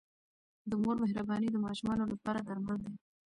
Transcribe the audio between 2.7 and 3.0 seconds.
دی.